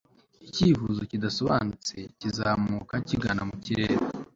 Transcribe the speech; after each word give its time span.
icyifuzo 0.47 1.01
kidasobanutse 1.11 1.95
kizamuka 2.19 2.95
kigana 3.09 3.41
mu 3.49 3.55
kirere 3.65 3.95